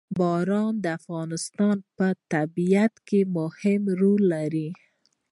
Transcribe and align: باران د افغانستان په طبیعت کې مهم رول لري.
باران 0.19 0.73
د 0.83 0.85
افغانستان 0.99 1.77
په 1.97 2.07
طبیعت 2.33 2.93
کې 3.07 3.19
مهم 3.37 3.81
رول 3.99 4.21
لري. 4.33 4.69